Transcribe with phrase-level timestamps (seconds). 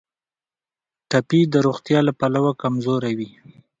[1.09, 3.29] ټپي د روغتیا له پلوه کمزوری وي.